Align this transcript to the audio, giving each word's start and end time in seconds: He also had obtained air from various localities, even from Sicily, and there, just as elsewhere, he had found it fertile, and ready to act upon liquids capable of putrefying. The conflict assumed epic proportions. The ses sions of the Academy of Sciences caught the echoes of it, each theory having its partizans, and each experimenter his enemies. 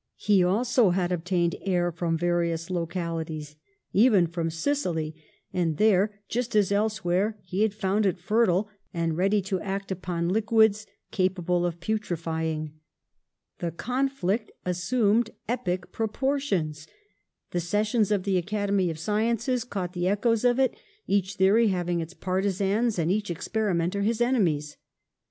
He 0.17 0.43
also 0.43 0.89
had 0.89 1.11
obtained 1.11 1.57
air 1.61 1.91
from 1.91 2.17
various 2.17 2.71
localities, 2.71 3.55
even 3.93 4.25
from 4.25 4.49
Sicily, 4.49 5.13
and 5.53 5.77
there, 5.77 6.21
just 6.27 6.55
as 6.55 6.71
elsewhere, 6.71 7.37
he 7.43 7.61
had 7.61 7.75
found 7.75 8.07
it 8.07 8.17
fertile, 8.17 8.67
and 8.95 9.15
ready 9.15 9.43
to 9.43 9.59
act 9.59 9.91
upon 9.91 10.27
liquids 10.27 10.87
capable 11.11 11.67
of 11.67 11.79
putrefying. 11.79 12.73
The 13.59 13.69
conflict 13.69 14.49
assumed 14.65 15.29
epic 15.47 15.91
proportions. 15.91 16.87
The 17.51 17.59
ses 17.59 17.89
sions 17.89 18.09
of 18.11 18.23
the 18.23 18.37
Academy 18.37 18.89
of 18.89 18.97
Sciences 18.97 19.63
caught 19.63 19.93
the 19.93 20.07
echoes 20.07 20.43
of 20.43 20.57
it, 20.59 20.73
each 21.05 21.35
theory 21.35 21.67
having 21.67 21.99
its 22.01 22.15
partizans, 22.15 22.97
and 22.97 23.11
each 23.11 23.29
experimenter 23.29 24.01
his 24.01 24.19
enemies. 24.19 24.77